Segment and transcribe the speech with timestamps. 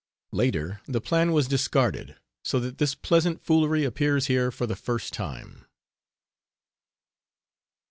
[0.31, 5.13] Later the plan was discarded, so that this pleasant foolery appears here for the first,
[5.13, 5.65] time.